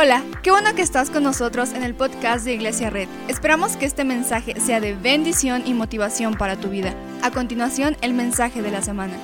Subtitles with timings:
[0.00, 3.08] Hola, qué bueno que estás con nosotros en el podcast de Iglesia Red.
[3.26, 6.94] Esperamos que este mensaje sea de bendición y motivación para tu vida.
[7.20, 9.14] A continuación, el mensaje de la semana.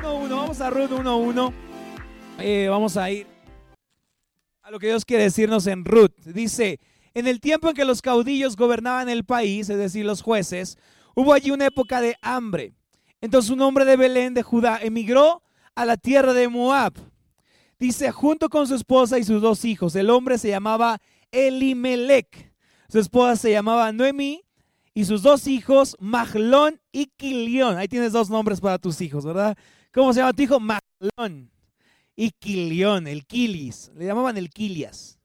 [0.00, 1.52] 1-1, vamos a Ruth 1-1.
[2.38, 3.26] Eh, vamos a ir
[4.62, 6.14] a lo que Dios quiere decirnos en Ruth.
[6.24, 6.78] Dice,
[7.14, 10.78] en el tiempo en que los caudillos gobernaban el país, es decir, los jueces,
[11.16, 12.74] hubo allí una época de hambre.
[13.20, 15.42] Entonces un hombre de Belén, de Judá, emigró
[15.74, 17.11] a la tierra de Moab.
[17.82, 19.96] Dice, junto con su esposa y sus dos hijos.
[19.96, 21.00] El hombre se llamaba
[21.32, 22.54] Elimelech.
[22.88, 24.44] Su esposa se llamaba Noemí
[24.94, 27.76] y sus dos hijos, Mahlón y Quilión.
[27.78, 29.58] Ahí tienes dos nombres para tus hijos, ¿verdad?
[29.92, 30.60] ¿Cómo se llama tu hijo?
[30.60, 31.50] Mahlón
[32.14, 33.90] y Quilión, el Quilis.
[33.96, 35.18] Le llamaban el Quilias.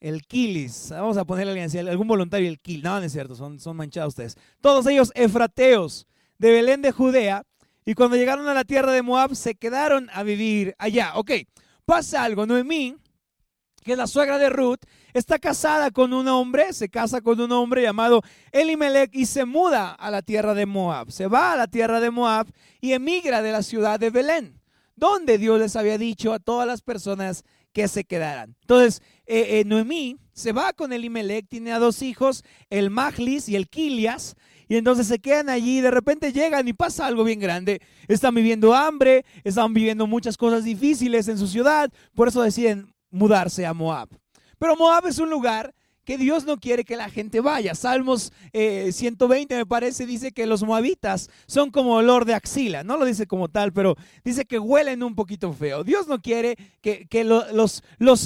[0.00, 0.88] El Quilis.
[0.92, 2.82] Vamos a ponerle algún voluntario el Quil.
[2.82, 4.36] No, no es cierto, son, son manchados ustedes.
[4.62, 6.06] Todos ellos efrateos
[6.38, 7.44] de Belén de Judea.
[7.88, 11.12] Y cuando llegaron a la tierra de Moab, se quedaron a vivir allá.
[11.14, 11.30] Ok,
[11.86, 12.44] pasa algo.
[12.44, 12.94] Noemí,
[13.82, 14.80] que es la suegra de Ruth,
[15.14, 18.20] está casada con un hombre, se casa con un hombre llamado
[18.52, 21.10] Elimelech y se muda a la tierra de Moab.
[21.10, 22.48] Se va a la tierra de Moab
[22.82, 24.60] y emigra de la ciudad de Belén,
[24.94, 28.54] donde Dios les había dicho a todas las personas que se quedaran.
[28.60, 33.56] Entonces, eh, eh, Noemí se va con Elimelech, tiene a dos hijos, el Maglis y
[33.56, 34.36] el Kilias,
[34.68, 37.80] y entonces se quedan allí de repente llegan y pasa algo bien grande.
[38.06, 43.66] Están viviendo hambre, están viviendo muchas cosas difíciles en su ciudad, por eso deciden mudarse
[43.66, 44.08] a Moab.
[44.58, 45.74] Pero Moab es un lugar
[46.08, 47.74] que Dios no quiere que la gente vaya.
[47.74, 52.82] Salmos 120 eh, me parece dice que los moabitas son como olor de axila.
[52.82, 55.84] No lo dice como tal, pero dice que huelen un poquito feo.
[55.84, 57.82] Dios no quiere que, los,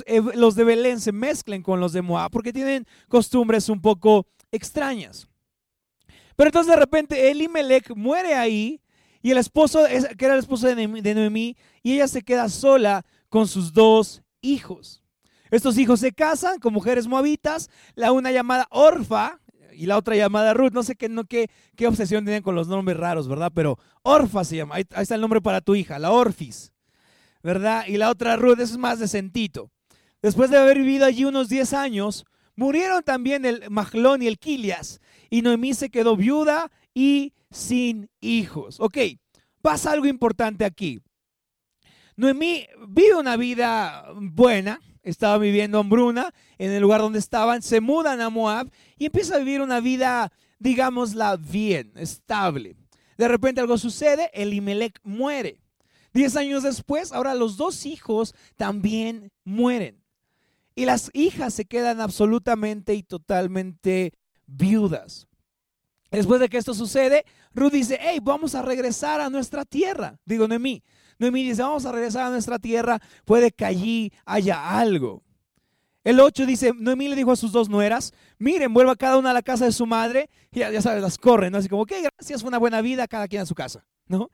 [0.07, 4.29] eh, los de Belén se mezclen con los de Moab porque tienen costumbres un poco
[4.53, 5.29] extrañas.
[6.37, 8.81] Pero entonces de repente Elimelech muere ahí
[9.23, 9.85] y el esposo,
[10.19, 15.03] que era el esposo de Noemí, y ella se queda sola con sus dos hijos.
[15.51, 19.39] Estos hijos se casan con mujeres moabitas, la una llamada Orfa
[19.75, 20.73] y la otra llamada Ruth.
[20.73, 21.11] No sé qué,
[21.77, 23.53] qué, obsesión tienen con los nombres raros, ¿verdad?
[23.55, 26.73] Pero Orfa se llama, ahí, está el nombre para tu hija, la Orfis,
[27.43, 27.85] ¿verdad?
[27.87, 29.71] Y la otra Ruth, eso es más decentito.
[30.23, 32.25] Después de haber vivido allí unos 10 años,
[32.63, 35.01] murieron también el Mahlón y el Kilias
[35.31, 38.79] y Noemí se quedó viuda y sin hijos.
[38.79, 38.99] Ok,
[39.61, 41.01] pasa algo importante aquí.
[42.15, 48.21] Noemí vive una vida buena, estaba viviendo hambruna en el lugar donde estaban, se mudan
[48.21, 52.77] a Moab y empieza a vivir una vida, digámosla, bien, estable.
[53.19, 55.59] De repente algo sucede, Elimelech muere.
[56.15, 60.02] Diez años después, ahora los dos hijos también mueren.
[60.75, 64.13] Y las hijas se quedan absolutamente y totalmente
[64.47, 65.27] viudas.
[66.11, 67.25] Después de que esto sucede,
[67.55, 70.19] Ruth dice, hey, vamos a regresar a nuestra tierra.
[70.25, 70.83] Digo, Noemí.
[71.19, 75.23] Noemí dice, vamos a regresar a nuestra tierra, puede que allí haya algo.
[76.05, 79.35] El 8 dice, Noemí le dijo a sus dos nueras, miren, vuelva cada una a
[79.35, 80.29] la casa de su madre.
[80.51, 81.59] Y ya, ya sabes, las corren, ¿no?
[81.59, 84.29] Así como, qué gracias, fue una buena vida, cada quien a su casa, ¿no?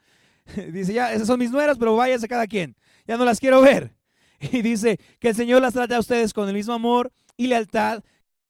[0.72, 2.75] Dice, ya, esas son mis nueras, pero váyanse cada quien.
[3.06, 3.94] Ya no las quiero ver.
[4.53, 8.03] Y dice, que el Señor las trate a ustedes con el mismo amor y lealtad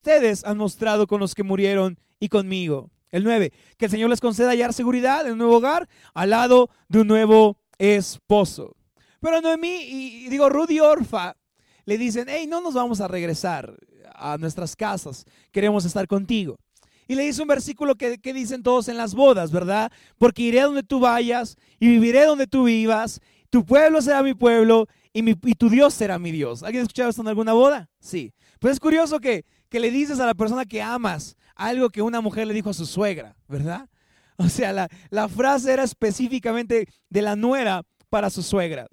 [0.03, 2.91] ustedes han mostrado con los que murieron y conmigo.
[3.10, 6.71] El 9, que el Señor les conceda hallar seguridad en un nuevo hogar al lado
[6.88, 8.76] de un nuevo esposo.
[9.21, 11.37] Pero Noemí y digo Rudy Orfa
[11.84, 13.75] le dicen, hey, no nos vamos a regresar
[14.15, 16.59] a nuestras casas, queremos estar contigo.
[17.06, 19.91] Y le dice un versículo que, que, dicen todos en las bodas, ¿verdad?
[20.19, 24.87] Porque iré donde tú vayas y viviré donde tú vivas, tu pueblo será mi pueblo
[25.19, 26.62] y, mi, y tu Dios será mi Dios.
[26.62, 27.91] ¿Alguien ha escuchado esto en alguna boda?
[27.99, 28.33] Sí.
[28.61, 32.21] Pues es curioso que, que le dices a la persona que amas algo que una
[32.21, 33.89] mujer le dijo a su suegra, ¿verdad?
[34.41, 34.73] O sea,
[35.11, 38.87] la, frase era específicamente de la nuera para su suegra.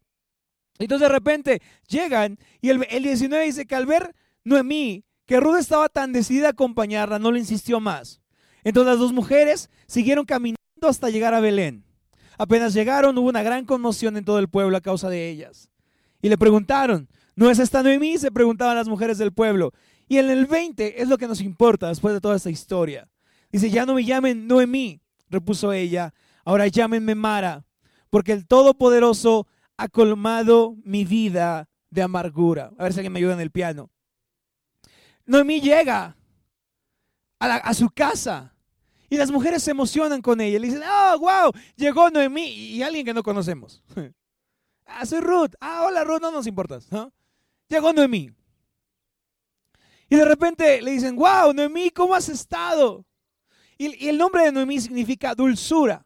[0.80, 5.58] Entonces de repente llegan y el, el 19 dice que al ver Noemí, que Ruth
[5.60, 8.22] estaba tan decidida a acompañarla, no le insistió más.
[8.64, 11.86] Entonces las dos mujeres siguieron caminando hasta llegar a Belén.
[12.40, 15.70] Apenas llegaron, hubo una gran conmoción en todo el pueblo a causa de ellas.
[16.22, 18.18] Y le preguntaron, ¿no es esta Noemí?
[18.18, 19.74] Se preguntaban las mujeres del pueblo.
[20.08, 23.08] Y en el 20 es lo que nos importa después de toda esta historia.
[23.52, 26.14] Dice, ya no me llamen Noemí, repuso ella,
[26.44, 27.66] ahora llámenme Mara,
[28.10, 29.48] porque el Todopoderoso
[29.78, 32.72] ha colmado mi vida de amargura.
[32.78, 33.90] A ver si alguien me ayuda en el piano.
[35.26, 36.16] Noemí llega
[37.40, 38.54] a, su casa
[39.10, 40.60] y las mujeres se emocionan con ella.
[40.60, 43.84] Le dicen, oh, wow, llegó Noemí y alguien que no conocemos.
[44.86, 45.54] ah, soy Ruth.
[45.60, 46.88] Ah, hola Ruth, no nos importas.
[47.68, 48.32] Llegó Noemí.
[50.10, 53.06] Y de repente le dicen, wow, Noemí, ¿cómo has estado?
[53.78, 56.06] Y, el nombre de Noemí significa dulzura,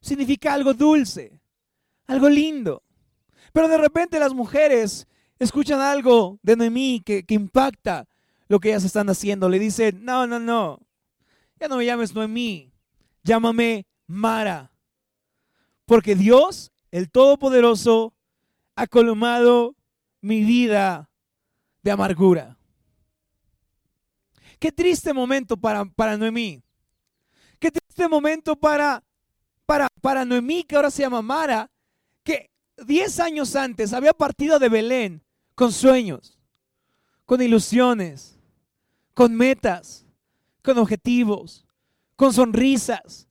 [0.00, 1.40] significa algo dulce,
[2.06, 2.82] algo lindo.
[3.52, 5.06] Pero de repente las mujeres
[5.38, 8.08] escuchan algo de Noemí que, que impacta
[8.48, 9.48] lo que ellas están haciendo.
[9.48, 10.80] Le dicen, no, no, no,
[11.60, 12.72] ya no me llames Noemí,
[13.22, 14.72] llámame Mara.
[15.86, 18.14] Porque Dios, el Todopoderoso,
[18.76, 19.74] ha colmado
[20.20, 21.10] mi vida
[21.82, 22.56] de amargura.
[24.58, 26.62] Qué triste momento para, para Noemí.
[27.58, 29.02] Qué triste momento para,
[29.66, 31.70] para, para Noemí, que ahora se llama Mara,
[32.22, 32.50] que
[32.86, 35.22] diez años antes había partido de Belén
[35.54, 36.38] con sueños,
[37.24, 38.38] con ilusiones,
[39.14, 40.06] con metas,
[40.62, 41.66] con objetivos,
[42.16, 43.28] con sonrisas,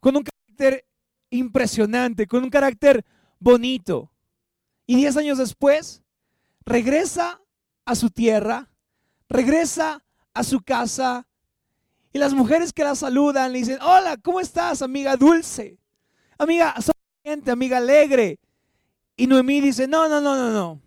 [0.00, 0.86] con un carácter
[1.34, 3.04] impresionante, con un carácter
[3.38, 4.10] bonito.
[4.86, 6.02] Y diez años después,
[6.64, 7.40] regresa
[7.84, 8.70] a su tierra,
[9.28, 11.26] regresa a su casa,
[12.12, 15.78] y las mujeres que la saludan le dicen, hola, ¿cómo estás, amiga dulce?
[16.38, 18.38] Amiga sonriente, amiga alegre.
[19.16, 20.80] Y Noemí dice, no, no, no, no, no.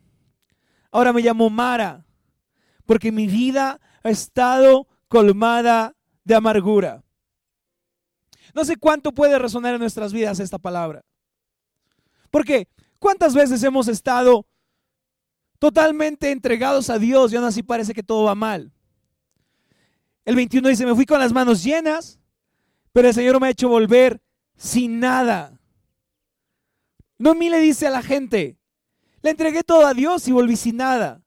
[0.90, 2.06] Ahora me llamo Mara,
[2.86, 7.04] porque mi vida ha estado colmada de amargura.
[8.58, 11.06] No sé cuánto puede resonar en nuestras vidas esta palabra.
[12.32, 12.68] Porque
[12.98, 14.48] ¿cuántas veces hemos estado
[15.60, 18.74] totalmente entregados a Dios y aún así parece que todo va mal?
[20.26, 22.20] El 21 dice, me fui con las manos llenas,
[22.94, 24.24] pero el Señor me ha hecho volver
[24.56, 25.62] sin nada.
[27.20, 28.58] No mí le dice a la gente,
[29.22, 31.22] le entregué todo a Dios y volví sin nada.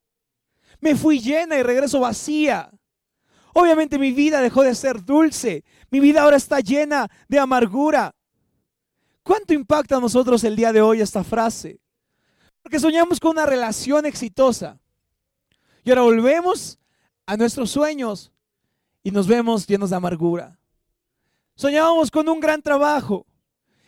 [0.81, 2.73] Me fui llena y regreso vacía.
[3.55, 5.65] Obviamente mi vida dejó de ser dulce.
[5.91, 8.15] Mi vida ahora está llena de amargura.
[9.23, 11.81] ¿Cuánto impacta a nosotros el día de hoy esta frase?
[12.63, 14.79] Porque soñamos con una relación exitosa.
[15.85, 16.79] Y ahora volvemos
[17.27, 18.33] a nuestros sueños
[19.03, 20.59] y nos vemos llenos de amargura.
[21.55, 23.27] Soñábamos con un gran trabajo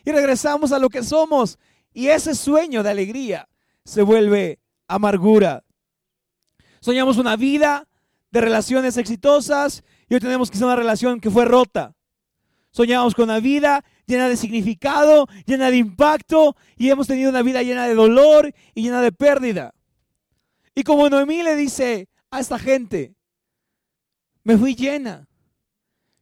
[0.04, 1.58] y regresamos a lo que somos
[1.92, 3.48] y ese sueño de alegría
[3.84, 5.64] se vuelve amargura.
[6.80, 7.88] Soñamos una vida
[8.32, 11.94] de relaciones exitosas y hoy tenemos quizá una relación que fue rota.
[12.70, 17.62] Soñamos con una vida llena de significado, llena de impacto y hemos tenido una vida
[17.62, 19.74] llena de dolor y llena de pérdida.
[20.74, 23.14] Y como Noemí le dice a esta gente,
[24.42, 25.28] me fui llena,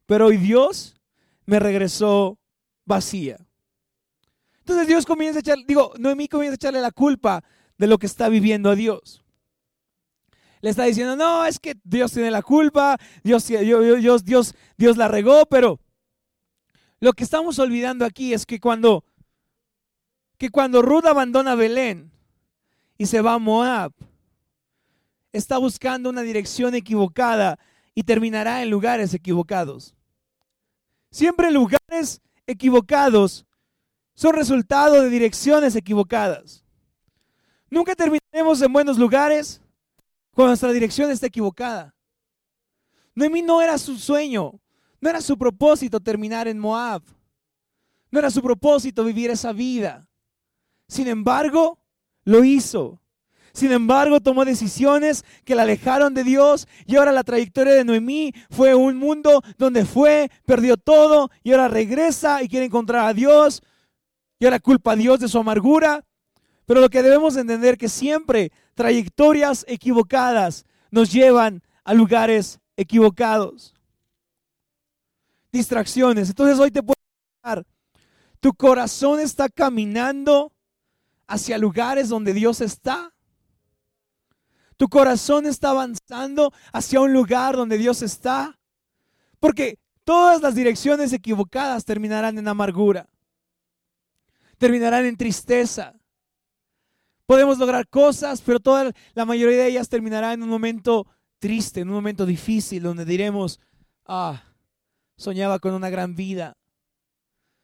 [0.05, 0.99] pero hoy Dios
[1.45, 2.37] me regresó
[2.85, 3.37] vacía.
[4.59, 7.41] Entonces Dios comienza a echar, digo, Noemí comienza a echarle la culpa
[7.77, 9.20] de lo que está viviendo a Dios.
[10.61, 15.07] Le está diciendo, no, es que Dios tiene la culpa, Dios, Dios, Dios, Dios la
[15.07, 15.79] regó, pero
[16.99, 19.03] lo que estamos olvidando aquí es que cuando,
[20.37, 22.11] que cuando Ruth abandona Belén
[22.97, 23.91] y se va a Moab,
[25.31, 27.57] está buscando una dirección equivocada
[27.95, 29.95] y terminará en lugares equivocados.
[31.09, 33.45] Siempre lugares equivocados
[34.13, 36.63] son resultado de direcciones equivocadas.
[37.69, 39.60] Nunca terminaremos en buenos lugares
[40.47, 41.95] nuestra dirección está equivocada.
[43.15, 44.59] Noemí no era su sueño,
[44.99, 47.01] no era su propósito terminar en Moab.
[48.11, 50.07] No era su propósito vivir esa vida.
[50.87, 51.79] Sin embargo,
[52.25, 53.01] lo hizo.
[53.53, 58.33] Sin embargo, tomó decisiones que la alejaron de Dios y ahora la trayectoria de Noemí
[58.49, 63.61] fue un mundo donde fue, perdió todo y ahora regresa y quiere encontrar a Dios
[64.39, 66.05] y ahora culpa a Dios de su amargura.
[66.71, 73.75] Pero lo que debemos entender que siempre trayectorias equivocadas nos llevan a lugares equivocados.
[75.51, 76.29] Distracciones.
[76.29, 76.95] Entonces hoy te puedo
[77.43, 77.65] dar,
[78.39, 80.53] tu corazón está caminando
[81.27, 83.13] hacia lugares donde Dios está.
[84.77, 88.57] Tu corazón está avanzando hacia un lugar donde Dios está.
[89.41, 93.09] Porque todas las direcciones equivocadas terminarán en amargura.
[94.57, 96.00] Terminarán en tristeza.
[97.25, 101.07] Podemos lograr cosas, pero toda la mayoría de ellas terminará en un momento
[101.39, 103.59] triste, en un momento difícil, donde diremos,
[104.05, 104.43] ah,
[105.17, 106.57] soñaba con una gran vida,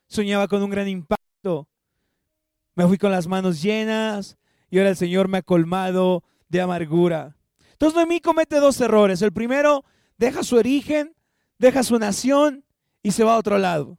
[0.08, 1.68] soñaba con un gran impacto,
[2.76, 4.38] me fui con las manos llenas
[4.70, 7.36] y ahora el Señor me ha colmado de amargura.
[7.72, 9.22] Entonces Noemí comete dos errores.
[9.22, 9.84] El primero,
[10.18, 11.16] deja su origen,
[11.58, 12.64] deja su nación
[13.02, 13.98] y se va a otro lado.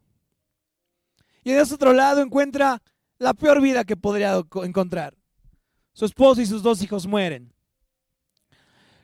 [1.43, 2.81] Y en ese otro lado encuentra
[3.19, 5.18] la peor vida que podría encontrar.
[5.99, 7.53] Su esposo y sus dos hijos mueren.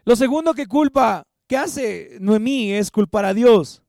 [0.04, 3.82] Lo segundo que culpa, que hace Noemí es culpar a Dios.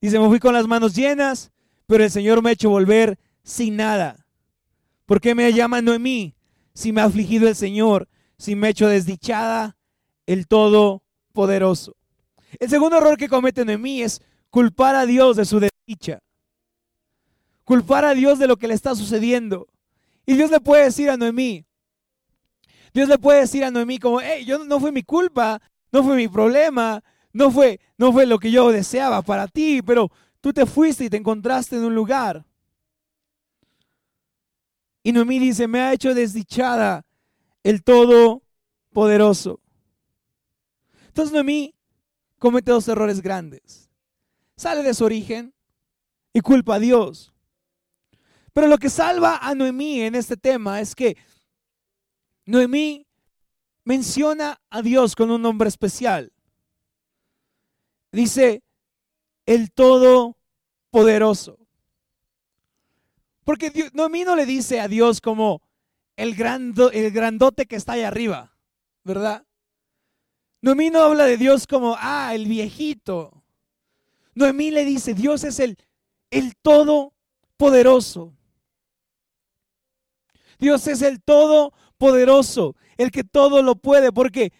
[0.00, 1.52] Dice, me fui con las manos llenas,
[1.86, 4.26] pero el Señor me ha hecho volver sin nada.
[5.04, 6.34] ¿Por qué me llama Noemí?
[6.74, 9.76] Si me ha afligido el Señor si me hecho desdichada
[10.26, 11.94] el Todopoderoso.
[12.58, 16.18] El segundo error que comete Noemí es culpar a Dios de su desdicha.
[17.62, 19.68] Culpar a Dios de lo que le está sucediendo.
[20.26, 21.64] Y Dios le puede decir a Noemí,
[22.96, 25.60] Dios le puede decir a Noemí como, hey, yo no fue mi culpa,
[25.92, 30.10] no fue mi problema, no fue, no fue lo que yo deseaba para ti, pero
[30.40, 32.46] tú te fuiste y te encontraste en un lugar.
[35.02, 37.04] Y Noemí dice, me ha hecho desdichada
[37.62, 39.60] el Todopoderoso.
[41.08, 41.74] Entonces Noemí
[42.38, 43.90] comete dos errores grandes.
[44.56, 45.52] Sale de su origen
[46.32, 47.34] y culpa a Dios.
[48.54, 51.18] Pero lo que salva a Noemí en este tema es que
[52.46, 53.06] Noemí
[53.84, 56.32] menciona a Dios con un nombre especial.
[58.12, 58.62] Dice,
[59.44, 61.58] el Todopoderoso.
[63.44, 65.62] Porque Noemí no le dice a Dios como
[66.16, 68.56] el, grandote que está ahí arriba,
[69.04, 69.44] ¿verdad?
[70.62, 73.44] Noemí no habla de Dios como, ah, el viejito.
[74.34, 75.76] Noemí le dice, Dios es el,
[76.30, 78.32] el Todopoderoso.
[80.58, 81.22] Dios es el
[81.98, 84.52] Todopoderoso, el que todo lo puede, porque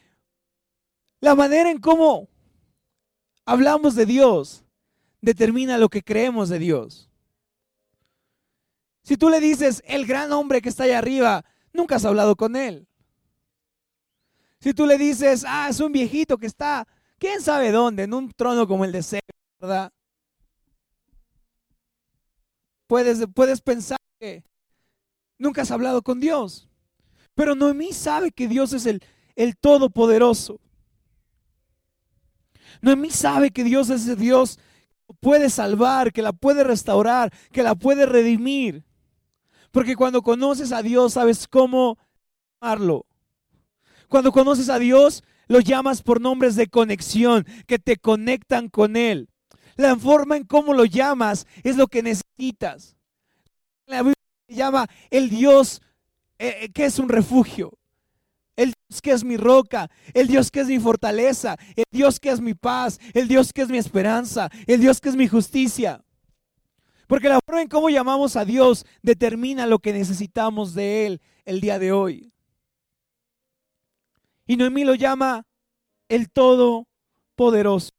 [1.20, 2.28] la manera en cómo
[3.44, 4.64] hablamos de Dios
[5.20, 7.10] determina lo que creemos de Dios.
[9.02, 12.56] Si tú le dices, el gran hombre que está allá arriba, nunca has hablado con
[12.56, 12.88] él.
[14.60, 16.88] Si tú le dices, ah, es un viejito que está,
[17.18, 19.20] quién sabe dónde, en un trono como el de Seba,
[19.60, 19.92] ¿verdad?
[22.86, 24.42] Puedes, puedes pensar que
[25.38, 26.68] nunca has hablado con Dios.
[27.36, 29.02] Pero Noemí sabe que Dios es el,
[29.36, 30.58] el Todopoderoso.
[32.80, 34.58] Noemí sabe que Dios es el Dios
[35.06, 38.84] que puede salvar, que la puede restaurar, que la puede redimir.
[39.70, 41.98] Porque cuando conoces a Dios sabes cómo
[42.58, 43.04] amarlo.
[44.08, 49.28] Cuando conoces a Dios, lo llamas por nombres de conexión, que te conectan con Él.
[49.76, 52.96] La forma en cómo lo llamas es lo que necesitas.
[53.84, 54.16] La Biblia
[54.48, 55.82] llama el Dios
[56.38, 57.72] eh, eh, que es un refugio.
[58.56, 62.30] El Dios que es mi roca, el Dios que es mi fortaleza, el Dios que
[62.30, 66.02] es mi paz, el Dios que es mi esperanza, el Dios que es mi justicia.
[67.06, 71.60] Porque la forma en cómo llamamos a Dios determina lo que necesitamos de Él el
[71.60, 72.32] día de hoy.
[74.46, 75.46] Y Noemí lo llama
[76.08, 77.90] el Todopoderoso.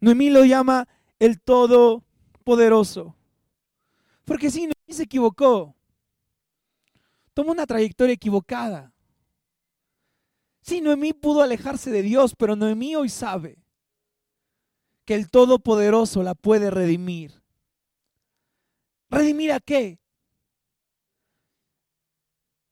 [0.00, 0.88] Noemí lo llama
[1.18, 3.16] el Todopoderoso.
[4.24, 5.77] Porque si Noemí se equivocó.
[7.38, 8.92] Tomó una trayectoria equivocada.
[10.60, 13.64] Sí, Noemí pudo alejarse de Dios, pero Noemí hoy sabe
[15.04, 17.40] que el Todopoderoso la puede redimir.
[19.08, 20.00] ¿Redimir a qué?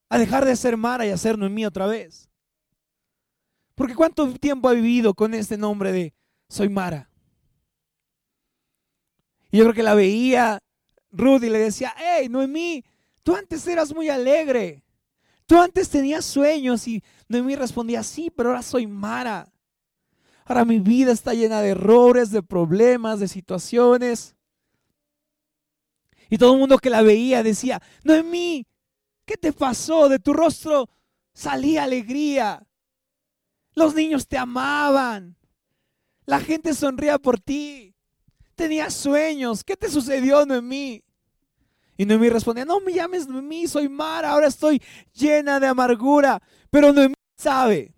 [0.09, 2.29] a dejar de ser Mara y a ser Noemí otra vez.
[3.77, 6.13] Porque cuánto tiempo ha vivido con este nombre de
[6.49, 7.09] soy Mara.
[9.53, 10.59] Y yo creo que la veía
[11.13, 12.85] Ruth y le decía, hey Noemí,
[13.27, 14.85] tú antes eras muy alegre.
[15.47, 19.53] Tú antes tenías sueños y Noemí respondía, sí, pero ahora soy Mara.
[20.45, 24.37] Ahora mi vida está llena de errores, de problemas, de situaciones.
[26.31, 28.65] Y todo el mundo que la veía decía, Noemí,
[29.27, 30.09] ¿Qué te pasó?
[30.09, 30.89] De tu rostro
[31.35, 32.65] salía alegría.
[33.75, 35.37] Los niños te amaban.
[36.27, 37.95] La gente sonría por ti.
[38.55, 39.65] Tenías sueños.
[39.65, 41.03] ¿Qué te sucedió, Noemí?
[41.97, 44.83] Y Noemí respondía, no me llames Noemí, soy Mara, ahora estoy
[45.15, 46.43] llena de amargura.
[46.71, 47.95] Pero Noemí sabe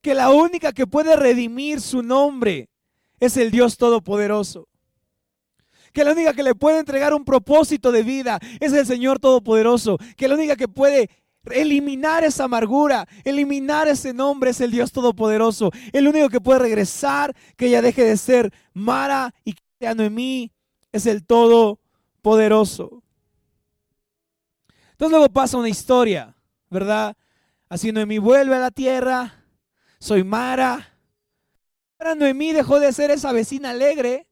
[0.00, 2.68] que la única que puede redimir su nombre
[3.20, 4.68] es el Dios Todopoderoso
[5.94, 9.96] que la única que le puede entregar un propósito de vida es el Señor Todopoderoso,
[10.16, 11.08] que la única que puede
[11.50, 15.70] eliminar esa amargura, eliminar ese nombre es el Dios Todopoderoso.
[15.92, 20.52] El único que puede regresar, que ella deje de ser Mara y que sea Noemí,
[20.92, 21.83] es el Todopoderoso.
[24.92, 26.34] Entonces luego pasa una historia,
[26.70, 27.14] ¿verdad?
[27.68, 29.44] Así Noemí vuelve a la tierra,
[29.98, 30.96] soy Mara.
[31.98, 34.26] Ahora Noemí dejó de ser esa vecina alegre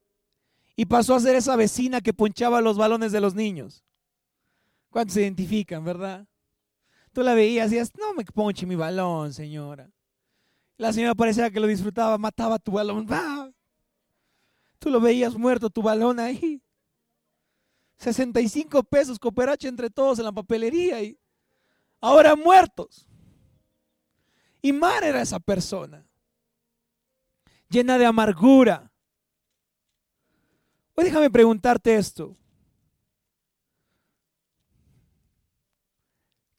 [0.75, 3.83] y pasó a ser esa vecina que ponchaba los balones de los niños.
[4.89, 6.25] ¿Cuántos se identifican, verdad?
[7.11, 9.91] Tú la veías y decías, no me ponche mi balón, señora.
[10.77, 13.05] La señora parecía que lo disfrutaba, mataba tu balón.
[14.79, 16.62] Tú lo veías muerto, tu balón ahí.
[18.03, 21.17] 65 pesos cooperache entre todos en la papelería y
[22.01, 23.07] ahora muertos.
[24.61, 26.05] Y Mar era esa persona,
[27.69, 28.93] llena de amargura,
[30.95, 32.37] Hoy déjame preguntarte esto.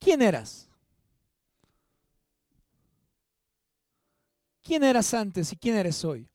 [0.01, 0.69] ¿Quién eras?
[4.63, 6.29] ¿Quién eras antes y quién eres hoy?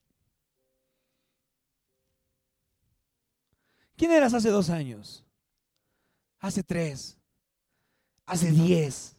[3.99, 5.25] ¿Quién eras hace dos años?
[6.39, 7.17] Hace tres.
[8.25, 9.17] hace 10,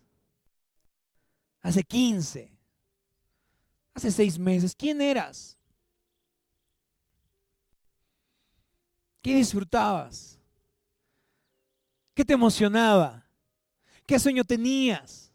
[1.60, 2.50] hace 15,
[3.92, 4.74] hace seis meses?
[4.74, 5.58] ¿Quién eras?
[9.20, 10.38] ¿Qué disfrutabas?
[12.14, 13.26] ¿Qué te emocionaba?
[14.06, 15.30] ¿Qué sueño tenías?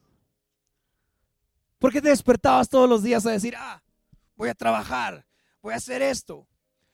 [1.78, 3.84] ¿Por qué te despertabas todos los días a decir, ah,
[4.36, 5.24] voy a trabajar,
[5.62, 6.48] voy a hacer esto?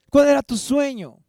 [0.10, 1.24] ¿Cuál era tu sueño?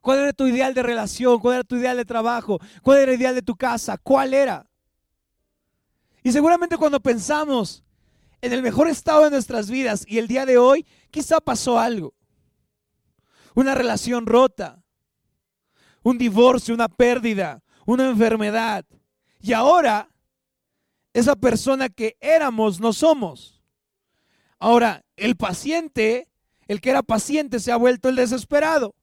[0.00, 1.38] ¿Cuál era tu ideal de relación?
[1.40, 2.58] ¿Cuál era tu ideal de trabajo?
[2.82, 3.98] ¿Cuál era el ideal de tu casa?
[3.98, 4.66] ¿Cuál era?
[6.22, 7.84] Y seguramente cuando pensamos
[8.40, 12.14] en el mejor estado de nuestras vidas y el día de hoy, quizá pasó algo.
[13.54, 14.82] Una relación rota,
[16.02, 18.86] un divorcio, una pérdida, una enfermedad.
[19.40, 20.08] Y ahora,
[21.12, 23.62] esa persona que éramos no somos.
[24.58, 26.28] Ahora, el paciente,
[26.68, 28.94] el que era paciente, se ha vuelto el desesperado.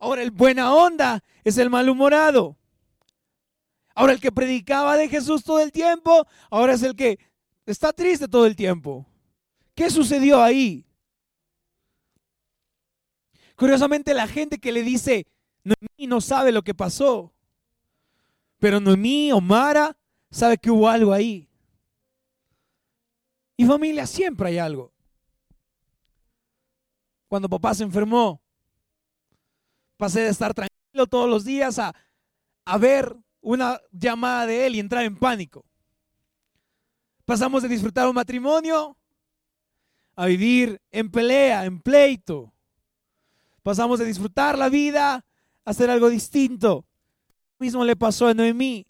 [0.00, 2.56] Ahora, el buena onda es el malhumorado.
[3.94, 7.18] Ahora, el que predicaba de Jesús todo el tiempo, ahora es el que
[7.66, 9.06] está triste todo el tiempo.
[9.74, 10.86] ¿Qué sucedió ahí?
[13.56, 15.26] Curiosamente, la gente que le dice,
[15.64, 17.34] Noemí no sabe lo que pasó.
[18.58, 19.98] Pero Noemí o Mara
[20.30, 21.46] sabe que hubo algo ahí.
[23.58, 24.94] Y familia, siempre hay algo.
[27.28, 28.40] Cuando papá se enfermó,
[30.00, 31.94] pasé de estar tranquilo todos los días a,
[32.64, 35.64] a ver una llamada de él y entrar en pánico.
[37.24, 38.96] Pasamos de disfrutar un matrimonio
[40.16, 42.52] a vivir en pelea, en pleito.
[43.62, 45.24] Pasamos de disfrutar la vida
[45.64, 46.86] hacer algo distinto.
[47.58, 48.86] Lo mismo le pasó a Noemí.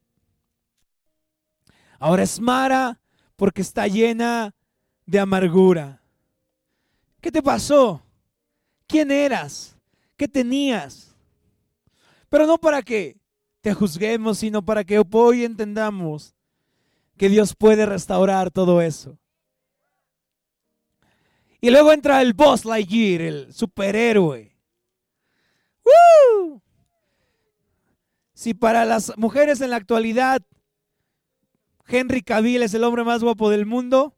[1.98, 3.00] Ahora es Mara
[3.36, 4.54] porque está llena
[5.06, 6.00] de amargura.
[7.20, 8.00] ¿Qué te pasó?
[8.86, 9.76] ¿Quién eras?
[10.20, 11.16] ¿Qué tenías?
[12.28, 13.16] Pero no para que
[13.62, 16.34] te juzguemos, sino para que hoy entendamos
[17.16, 19.18] que Dios puede restaurar todo eso.
[21.62, 24.54] Y luego entra el Boss Lightyear, el superhéroe.
[28.34, 30.42] Si para las mujeres en la actualidad
[31.86, 34.14] Henry Cavill es el hombre más guapo del mundo,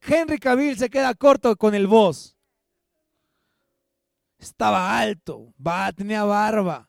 [0.00, 2.37] Henry Cavill se queda corto con el voz.
[4.38, 5.52] Estaba alto,
[5.96, 6.88] tenía barba,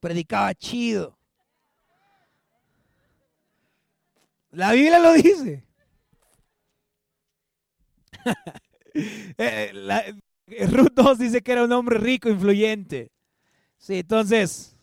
[0.00, 1.18] predicaba chido.
[4.50, 5.64] La Biblia lo dice.
[8.96, 10.04] Eh, la,
[10.46, 13.10] Ruth 2 dice que era un hombre rico, influyente.
[13.76, 14.76] Sí, entonces,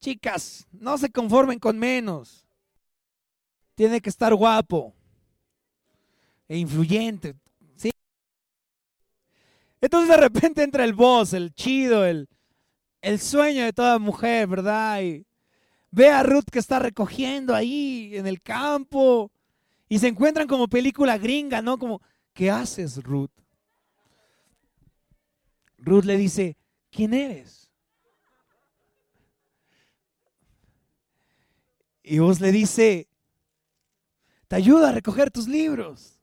[0.00, 2.46] chicas, no se conformen con menos.
[3.74, 4.94] Tiene que estar guapo
[6.48, 7.36] e influyente.
[9.80, 12.28] Entonces de repente entra el boss, el chido, el,
[13.00, 15.02] el sueño de toda mujer, ¿verdad?
[15.02, 15.26] Y
[15.90, 19.30] ve a Ruth que está recogiendo ahí en el campo
[19.88, 21.78] y se encuentran como película gringa, ¿no?
[21.78, 23.30] Como, ¿qué haces, Ruth?
[25.78, 26.56] Ruth le dice,
[26.90, 27.70] ¿quién eres?
[32.02, 33.08] Y vos le dice,
[34.48, 36.17] te ayudo a recoger tus libros.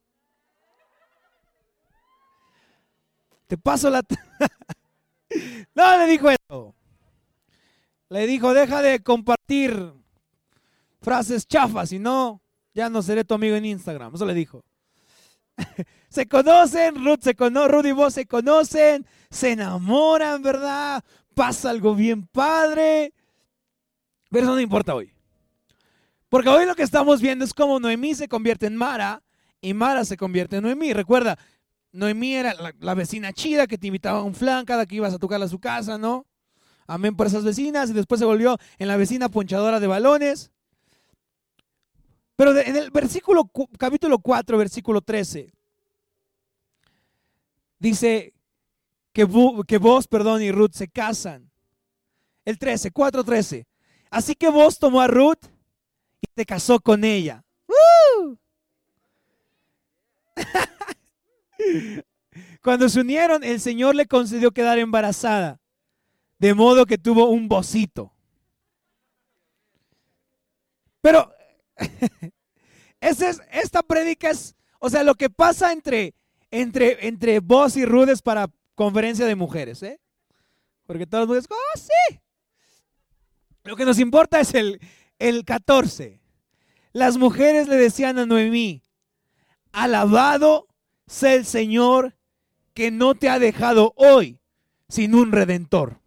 [3.47, 4.01] Te paso la...
[5.75, 6.75] no le dijo eso.
[8.09, 9.93] Le dijo, deja de compartir
[11.01, 12.41] frases chafas, si no,
[12.73, 14.15] ya no seré tu amigo en Instagram.
[14.15, 14.63] Eso le dijo.
[16.09, 21.03] se conocen, Ruth, se conoce, Ruth y vos se conocen, se enamoran, ¿verdad?
[21.33, 23.13] Pasa algo bien padre.
[24.29, 25.13] Pero eso no importa hoy.
[26.29, 29.23] Porque hoy lo que estamos viendo es cómo Noemí se convierte en Mara
[29.61, 30.91] y Mara se convierte en Noemí.
[30.93, 31.37] Recuerda,
[31.95, 35.17] Noemí era la, vecina chida que te invitaba a un flan cada que ibas a
[35.17, 36.25] tocarle a su casa, ¿no?
[36.87, 37.89] Amén por esas vecinas.
[37.89, 40.51] Y después se volvió en la vecina ponchadora de balones.
[42.35, 45.53] Pero en el versículo, capítulo 4, versículo 13,
[47.79, 48.33] dice
[49.13, 49.25] que,
[49.65, 51.49] que vos, perdón, y Ruth se casan.
[52.43, 53.67] El 13, 4, 13.
[54.09, 55.45] Así que vos tomó a Ruth
[56.19, 57.44] y se casó con ella.
[62.61, 65.59] Cuando se unieron, el Señor le concedió quedar embarazada,
[66.39, 68.11] de modo que tuvo un bocito.
[71.01, 71.31] Pero
[72.99, 76.13] es, esta prédica es, o sea, lo que pasa entre,
[76.51, 79.99] entre, entre vos y Rudes para conferencia de mujeres, ¿eh?
[80.85, 82.19] Porque todos los mujeres, oh, sí.
[83.63, 84.79] Lo que nos importa es el,
[85.19, 86.19] el 14.
[86.93, 88.83] Las mujeres le decían a Noemí,
[89.71, 90.67] alabado
[91.07, 92.15] sea el Señor
[92.73, 94.39] que no te ha dejado hoy
[94.89, 95.99] sin un redentor.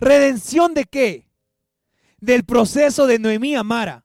[0.00, 1.28] ¿Redención de qué?
[2.20, 4.04] Del proceso de Noemí a Mara.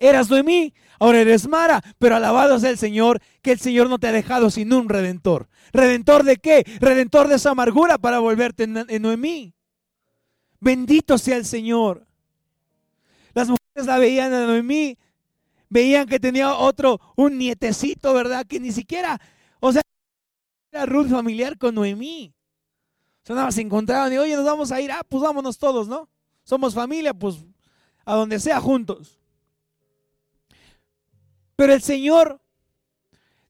[0.00, 4.06] Eras Noemí, ahora eres Mara, pero alabado sea el Señor, que el Señor no te
[4.06, 5.48] ha dejado sin un redentor.
[5.72, 6.64] ¿Redentor de qué?
[6.80, 9.54] Redentor de esa amargura para volverte en Noemí.
[10.60, 12.06] Bendito sea el Señor.
[13.34, 14.98] Las mujeres la veían a Noemí,
[15.68, 18.46] veían que tenía otro, un nietecito, ¿verdad?
[18.46, 19.20] Que ni siquiera,
[19.60, 19.82] o sea,
[20.72, 22.34] era Ruth familiar con Noemí.
[23.22, 25.88] O sea, nada se encontraban y, oye, nos vamos a ir, ah, pues vámonos todos,
[25.88, 26.08] ¿no?
[26.44, 27.36] Somos familia, pues
[28.04, 29.20] a donde sea juntos.
[31.56, 32.40] Pero el Señor,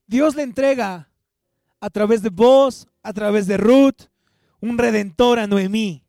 [0.07, 1.09] Dios le entrega
[1.79, 4.09] a través de vos, a través de Ruth,
[4.59, 6.03] un redentor a Noemí.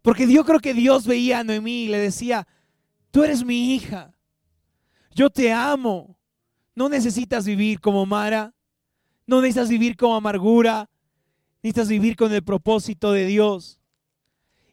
[0.00, 2.48] Porque yo creo que Dios veía a Noemí y le decía,
[3.12, 4.12] tú eres mi hija,
[5.14, 6.16] yo te amo,
[6.74, 8.54] no necesitas vivir como Mara,
[9.26, 10.88] no necesitas vivir como amargura,
[11.62, 13.78] necesitas vivir con el propósito de Dios.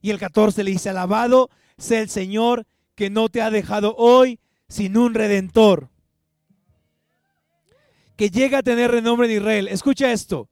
[0.01, 4.39] Y el 14 le dice, alabado sea el Señor que no te ha dejado hoy
[4.67, 5.89] sin un redentor.
[8.15, 9.67] Que llega a tener renombre en Israel.
[9.67, 10.49] Escucha esto.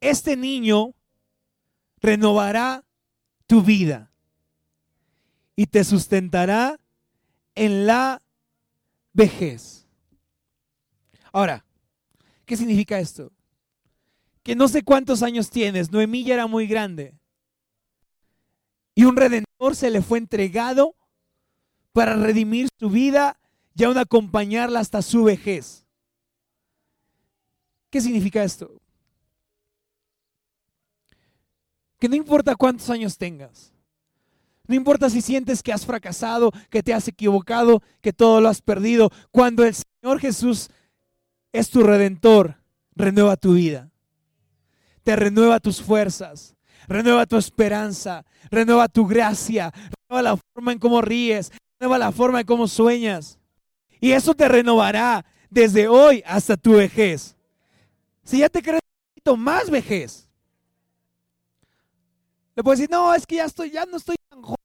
[0.00, 0.94] Este niño
[2.00, 2.84] renovará
[3.46, 4.12] tu vida
[5.56, 6.78] y te sustentará
[7.54, 8.22] en la
[9.16, 9.86] vejez.
[11.32, 11.64] Ahora,
[12.44, 13.32] ¿qué significa esto?
[14.42, 17.14] Que no sé cuántos años tienes, Noemí ya era muy grande.
[18.94, 20.94] Y un redentor se le fue entregado
[21.92, 23.40] para redimir su vida
[23.74, 25.86] y aún acompañarla hasta su vejez.
[27.90, 28.80] ¿Qué significa esto?
[31.98, 33.72] Que no importa cuántos años tengas,
[34.68, 38.60] no importa si sientes que has fracasado, que te has equivocado, que todo lo has
[38.60, 39.10] perdido.
[39.30, 40.70] Cuando el Señor Jesús
[41.52, 42.56] es tu redentor,
[42.94, 43.90] renueva tu vida.
[45.02, 46.56] Te renueva tus fuerzas,
[46.88, 49.72] renueva tu esperanza, renueva tu gracia,
[50.08, 53.38] renueva la forma en cómo ríes, renueva la forma en cómo sueñas.
[54.00, 57.36] Y eso te renovará desde hoy hasta tu vejez.
[58.24, 58.80] Si ya te crees
[59.34, 60.28] más vejez,
[62.54, 64.55] le puedes decir, no, es que ya estoy, ya no estoy tan joven.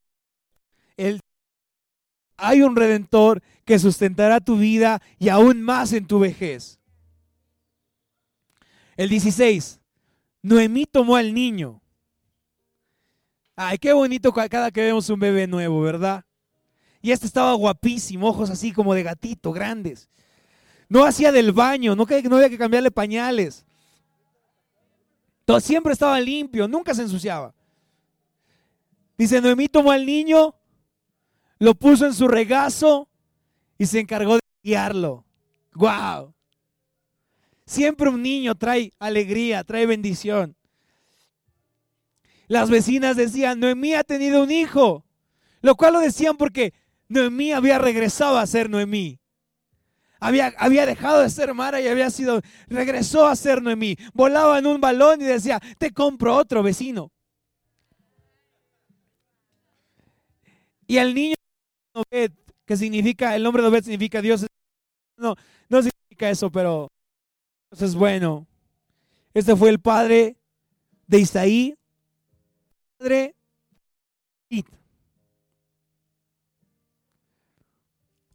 [2.38, 6.80] Hay un redentor que sustentará tu vida y aún más en tu vejez.
[8.98, 9.80] El 16.
[10.42, 11.82] Noemí tomó al niño.
[13.56, 16.26] Ay, qué bonito cada que vemos un bebé nuevo, ¿verdad?
[17.02, 20.10] Y este estaba guapísimo, ojos así como de gatito, grandes.
[20.90, 23.66] No hacía del baño, no, no había que cambiarle pañales.
[25.46, 27.54] Todo, siempre estaba limpio, nunca se ensuciaba.
[29.18, 30.56] Dice, Noemí tomó al niño,
[31.62, 33.08] lo puso en su regazo
[33.78, 35.24] y se encargó de guiarlo.
[35.76, 36.34] ¡Wow!
[37.68, 40.56] Siempre un niño trae alegría, trae bendición.
[42.48, 45.06] Las vecinas decían, Noemí ha tenido un hijo,
[45.62, 46.74] lo cual lo decían porque
[47.10, 49.20] Noemí había regresado a ser Noemí.
[50.20, 53.98] Había, había, dejado de ser Mara y había sido, regresó a ser Noemí.
[54.16, 57.12] Volaba en un balón y decía, te compro otro vecino.
[60.88, 61.36] Y el niño
[61.94, 62.32] Obed,
[62.66, 64.46] que significa, el nombre de Obed significa Dios.
[65.18, 65.36] No,
[65.70, 66.92] no significa eso, pero
[67.72, 68.48] Dios es bueno.
[69.34, 70.38] Este fue el padre
[71.08, 71.76] de Isaí,
[72.98, 73.36] padre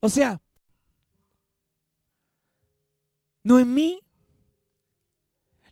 [0.00, 0.40] O sea,
[3.42, 4.00] Noemí,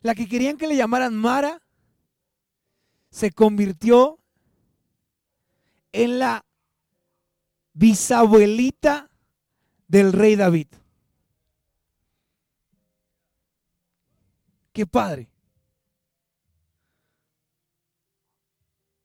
[0.01, 1.61] la que querían que le llamaran Mara,
[3.09, 4.19] se convirtió
[5.93, 6.44] en la
[7.75, 9.09] bisabuelita
[9.87, 10.67] del rey David.
[14.73, 15.29] Qué padre.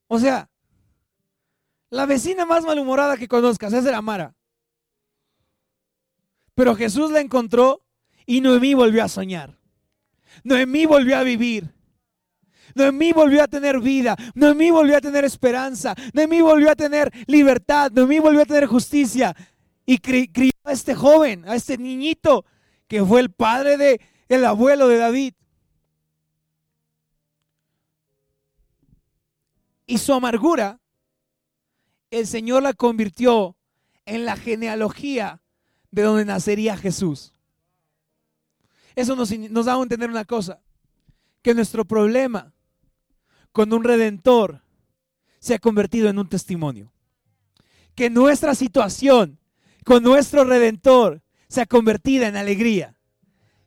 [0.07, 0.49] O sea,
[1.91, 4.35] la vecina más malhumorada que conozcas es la Mara.
[6.55, 7.85] Pero Jesús la encontró
[8.27, 9.59] y Noemí volvió a soñar.
[10.45, 11.73] Noemí volvió a vivir.
[12.75, 17.91] Noemí volvió a tener vida, Noemí volvió a tener esperanza, Noemí volvió a tener libertad,
[17.93, 19.35] Noemí volvió a tener justicia.
[19.87, 22.45] Y crió a este joven, a este niñito,
[22.87, 25.35] que fue el padre de el abuelo de David.
[29.87, 30.81] Y su amargura,
[32.11, 33.57] el Señor la convirtió
[34.07, 35.43] en la genealogía
[35.91, 37.35] de donde nacería Jesús.
[38.95, 40.61] Eso nos, nos da a entender una cosa,
[41.43, 42.53] que nuestro problema
[43.53, 44.63] con un redentor
[45.39, 46.93] se ha convertido en un testimonio.
[47.95, 49.39] Que nuestra situación
[49.85, 52.97] con nuestro redentor se ha convertido en alegría.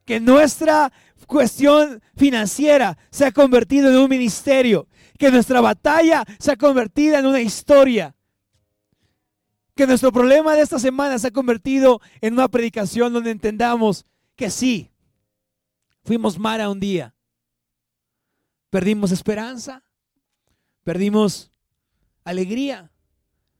[0.05, 0.91] que nuestra
[1.27, 7.25] cuestión financiera se ha convertido en un ministerio, que nuestra batalla se ha convertido en
[7.25, 8.15] una historia,
[9.75, 14.49] que nuestro problema de esta semana se ha convertido en una predicación donde entendamos que
[14.49, 14.91] sí,
[16.03, 17.15] fuimos Mara un día,
[18.73, 19.83] perdimos esperanza,
[20.83, 21.51] perdimos
[22.23, 22.91] alegría,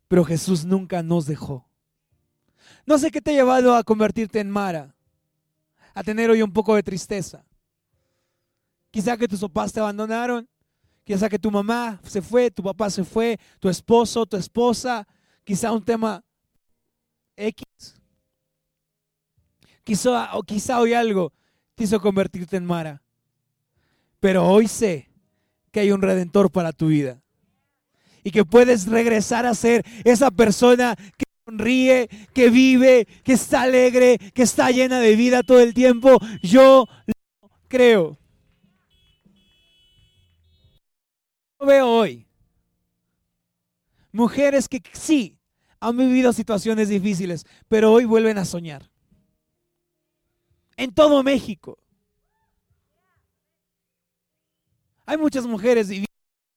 [0.08, 1.70] pero Jesús nunca nos dejó.
[2.88, 4.96] No sé qué te ha llevado a convertirte en Mara,
[5.94, 7.46] a tener hoy un poco de tristeza.
[8.90, 10.50] Quizá que tus papás te abandonaron,
[11.04, 15.08] quizá que tu mamá se fue, tu papá se fue, tu esposo, tu esposa,
[15.44, 16.26] quizá un tema
[17.36, 17.64] X.
[19.84, 21.32] Quizá, o quizá hoy algo
[21.76, 23.03] te hizo convertirte en Mara.
[24.24, 25.10] Pero hoy sé
[25.70, 27.22] que hay un redentor para tu vida.
[28.24, 34.18] Y que puedes regresar a ser esa persona que sonríe, que vive, que está alegre,
[34.34, 36.20] que está llena de vida todo el tiempo.
[36.42, 38.18] Yo lo creo.
[41.60, 42.26] veo hoy
[44.14, 45.38] mujeres que sí
[45.82, 48.90] han vivido situaciones difíciles, pero hoy vuelven a soñar.
[50.78, 51.83] En todo México.
[55.06, 56.12] Hay muchas mujeres viviendo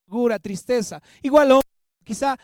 [0.06, 1.02] amargura, tristeza.
[1.22, 1.60] Igual
[2.04, 2.38] quizá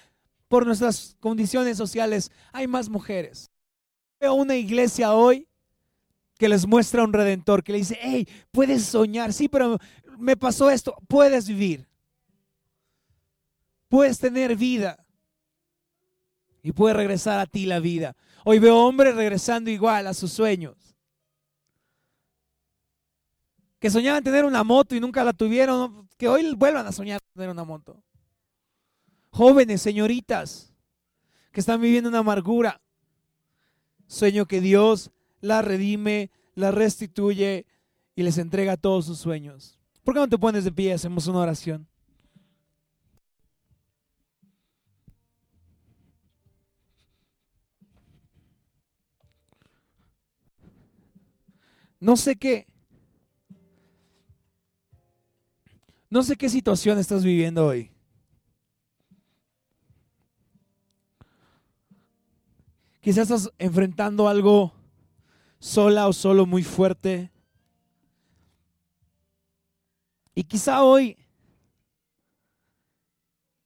[0.48, 3.50] por nuestras condiciones sociales hay más mujeres.
[4.20, 5.48] Veo una iglesia hoy
[6.38, 9.78] que les muestra un redentor, que le dice, hey, puedes soñar, sí, pero
[10.18, 11.86] me pasó esto, puedes vivir
[13.92, 15.04] puedes tener vida
[16.62, 18.16] y puede regresar a ti la vida.
[18.42, 20.91] Hoy veo hombres regresando igual a sus sueños.
[23.82, 27.50] Que soñaban tener una moto y nunca la tuvieron, que hoy vuelvan a soñar tener
[27.50, 28.00] una moto.
[29.30, 30.72] Jóvenes, señoritas,
[31.50, 32.80] que están viviendo una amargura.
[34.06, 37.66] Sueño que Dios la redime, la restituye
[38.14, 39.80] y les entrega todos sus sueños.
[40.04, 40.92] ¿Por qué no te pones de pie?
[40.92, 41.88] Hacemos una oración.
[51.98, 52.71] No sé qué.
[56.12, 57.90] No sé qué situación estás viviendo hoy.
[63.00, 64.74] Quizás estás enfrentando algo
[65.58, 67.30] sola o solo muy fuerte.
[70.34, 71.16] Y quizá hoy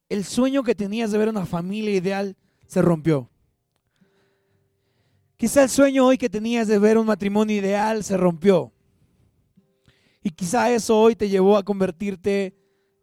[0.07, 3.29] el sueño que tenías de ver una familia ideal se rompió.
[5.35, 8.71] Quizá el sueño hoy que tenías de ver un matrimonio ideal se rompió.
[10.23, 12.55] Y quizá eso hoy te llevó a convertirte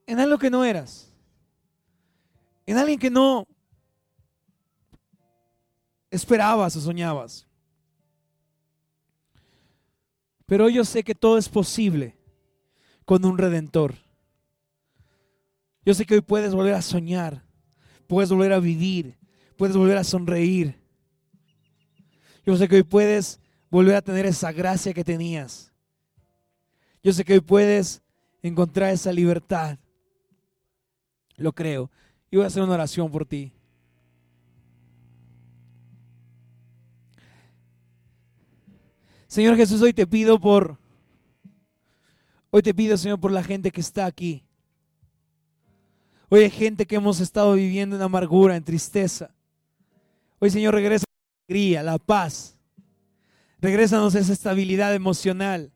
[0.07, 1.13] en algo que no eras.
[2.67, 3.47] En alguien que no
[6.11, 7.47] esperabas o soñabas.
[10.47, 12.17] Pero yo sé que todo es posible
[13.05, 13.95] con un redentor.
[15.85, 17.45] Yo sé que hoy puedes volver a soñar,
[18.07, 19.19] puedes volver a vivir,
[19.57, 20.85] puedes volver a sonreír
[22.45, 25.73] yo sé que hoy puedes volver a tener esa gracia que tenías.
[27.05, 28.03] Yo sé que hoy puedes
[28.43, 29.79] encontrar esa libertad.
[31.37, 31.91] Lo creo.
[32.31, 33.53] Y voy a hacer una oración por ti.
[39.27, 40.79] Señor Jesús, hoy te pido por,
[42.51, 44.45] hoy te pido, Señor, por la gente que está aquí.
[46.31, 49.35] Hoy hay gente que hemos estado viviendo en amargura, en tristeza.
[50.39, 51.05] Hoy, Señor, regresa
[51.49, 52.57] alegría, la paz.
[53.61, 55.74] Regrésanos esa estabilidad emocional,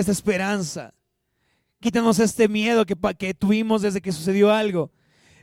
[0.00, 0.92] esa esperanza.
[1.80, 4.90] Quítanos este miedo que, que tuvimos desde que sucedió algo,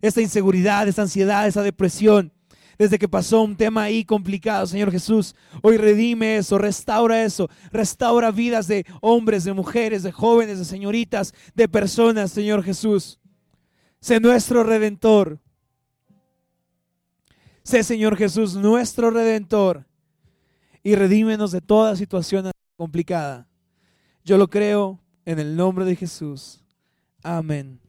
[0.01, 2.31] esta inseguridad, esta ansiedad, esa depresión,
[2.77, 5.35] desde que pasó un tema ahí complicado, Señor Jesús.
[5.63, 11.33] Hoy redime eso, restaura eso, restaura vidas de hombres, de mujeres, de jóvenes, de señoritas,
[11.55, 13.19] de personas, Señor Jesús.
[14.01, 15.39] Sé nuestro redentor.
[17.63, 19.87] Sé, Señor Jesús, nuestro redentor
[20.83, 23.47] y redímenos de toda situación complicada.
[24.23, 26.63] Yo lo creo en el nombre de Jesús.
[27.23, 27.79] Amén.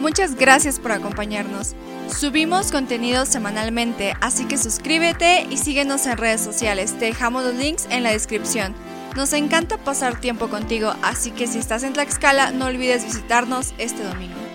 [0.00, 1.74] Muchas gracias por acompañarnos.
[2.08, 6.98] Subimos contenido semanalmente, así que suscríbete y síguenos en redes sociales.
[6.98, 8.74] Te dejamos los links en la descripción.
[9.16, 14.02] Nos encanta pasar tiempo contigo, así que si estás en Tlaxcala, no olvides visitarnos este
[14.02, 14.49] domingo.